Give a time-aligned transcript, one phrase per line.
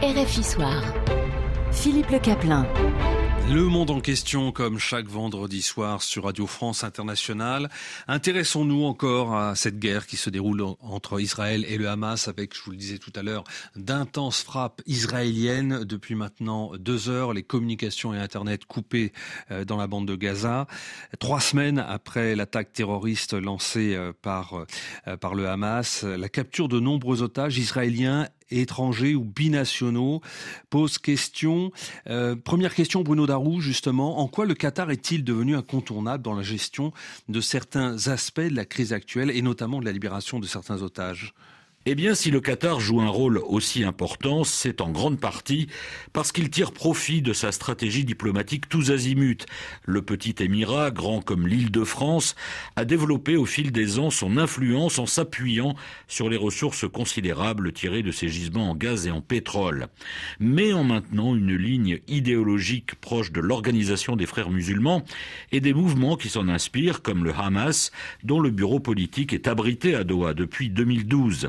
[0.00, 0.80] RFI Soir.
[1.72, 2.64] Philippe Le Caplin.
[3.50, 7.68] Le monde en question, comme chaque vendredi soir sur Radio France Internationale.
[8.06, 12.62] Intéressons-nous encore à cette guerre qui se déroule entre Israël et le Hamas avec, je
[12.62, 13.42] vous le disais tout à l'heure,
[13.74, 19.12] d'intenses frappes israéliennes depuis maintenant deux heures, les communications et Internet coupées
[19.50, 20.68] euh, dans la bande de Gaza.
[21.18, 24.64] Trois semaines après l'attaque terroriste lancée euh, par,
[25.08, 30.20] euh, par le Hamas, la capture de nombreux otages israéliens étrangers ou binationaux
[30.70, 31.70] pose question.
[32.08, 36.42] Euh, première question, Bruno Darou, justement, en quoi le Qatar est-il devenu incontournable dans la
[36.42, 36.92] gestion
[37.28, 41.34] de certains aspects de la crise actuelle et notamment de la libération de certains otages?
[41.90, 45.68] Eh bien, si le Qatar joue un rôle aussi important, c'est en grande partie
[46.12, 49.46] parce qu'il tire profit de sa stratégie diplomatique tous azimuts.
[49.86, 52.36] Le petit Émirat, grand comme l'île de France,
[52.76, 55.76] a développé au fil des ans son influence en s'appuyant
[56.08, 59.86] sur les ressources considérables tirées de ses gisements en gaz et en pétrole.
[60.40, 65.06] Mais en maintenant une ligne idéologique proche de l'organisation des frères musulmans
[65.52, 67.92] et des mouvements qui s'en inspirent, comme le Hamas,
[68.24, 71.48] dont le bureau politique est abrité à Doha depuis 2012.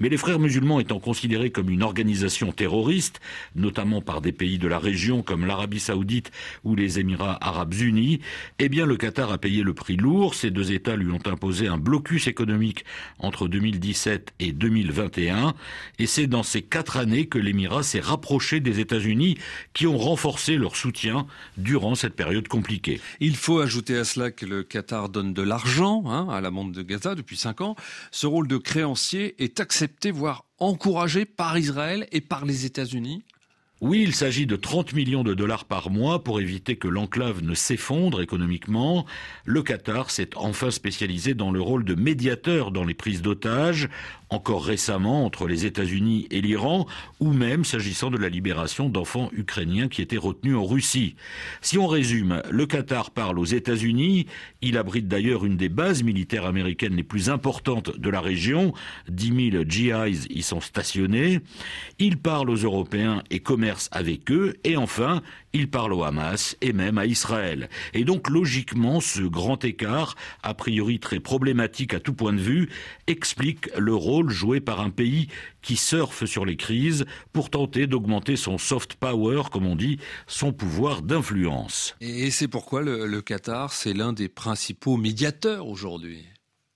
[0.00, 3.20] Mais les frères musulmans étant considérés comme une organisation terroriste,
[3.54, 6.30] notamment par des pays de la région comme l'Arabie saoudite
[6.64, 8.20] ou les Émirats arabes unis,
[8.58, 10.34] eh bien le Qatar a payé le prix lourd.
[10.34, 12.84] Ces deux États lui ont imposé un blocus économique
[13.18, 15.54] entre 2017 et 2021.
[15.98, 19.38] Et c'est dans ces quatre années que l'Émirat s'est rapproché des États-Unis
[19.72, 23.00] qui ont renforcé leur soutien durant cette période compliquée.
[23.20, 26.72] Il faut ajouter à cela que le Qatar donne de l'argent hein, à la bande
[26.72, 27.76] de Gaza depuis cinq ans.
[28.10, 33.24] Ce rôle de créancier est accepté, voire encouragé par Israël et par les États-Unis
[33.80, 37.54] oui, il s'agit de 30 millions de dollars par mois pour éviter que l'enclave ne
[37.54, 39.04] s'effondre économiquement.
[39.44, 43.90] Le Qatar s'est enfin spécialisé dans le rôle de médiateur dans les prises d'otages,
[44.30, 46.86] encore récemment entre les États-Unis et l'Iran,
[47.20, 51.16] ou même s'agissant de la libération d'enfants ukrainiens qui étaient retenus en Russie.
[51.60, 54.26] Si on résume, le Qatar parle aux États-Unis,
[54.62, 58.72] il abrite d'ailleurs une des bases militaires américaines les plus importantes de la région,
[59.08, 61.40] 10 000 GIs y sont stationnés,
[61.98, 65.22] il parle aux Européens et commerce avec eux, et enfin,
[65.52, 67.68] il parle au Hamas et même à Israël.
[67.94, 72.68] Et donc logiquement, ce grand écart, a priori très problématique à tout point de vue,
[73.06, 73.94] explique le
[74.30, 75.28] joué par un pays
[75.62, 80.52] qui surfe sur les crises pour tenter d'augmenter son soft power, comme on dit, son
[80.52, 81.94] pouvoir d'influence.
[82.00, 86.24] Et c'est pourquoi le Qatar, c'est l'un des principaux médiateurs aujourd'hui.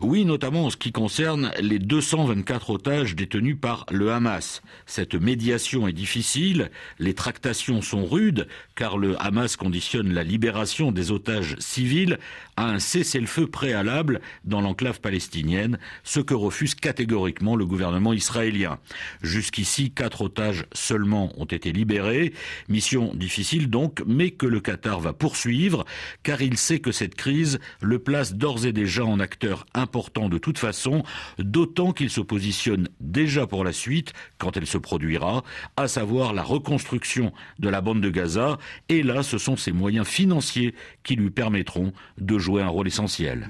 [0.00, 4.60] Oui, notamment en ce qui concerne les 224 otages détenus par le Hamas.
[4.86, 11.12] Cette médiation est difficile, les tractations sont rudes, car le Hamas conditionne la libération des
[11.12, 12.18] otages civils
[12.56, 18.80] à un cessez-le-feu préalable dans l'enclave palestinienne, ce que refuse catégoriquement le gouvernement israélien.
[19.22, 22.34] Jusqu'ici, quatre otages seulement ont été libérés,
[22.68, 25.84] mission difficile donc, mais que le Qatar va poursuivre,
[26.24, 30.38] car il sait que cette crise le place d'ores et déjà en acteur important de
[30.38, 31.02] toute façon,
[31.38, 35.44] d'autant qu'il se positionne déjà pour la suite, quand elle se produira,
[35.76, 38.58] à savoir la reconstruction de la bande de Gaza,
[38.88, 40.74] et là ce sont ses moyens financiers
[41.04, 43.40] qui lui permettront de jouer un rôle essentiel.